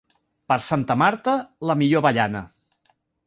Per 0.51 0.55
Santa 0.67 0.95
Marta, 1.01 1.35
la 1.71 1.77
millor 1.83 2.03
avellana. 2.05 2.45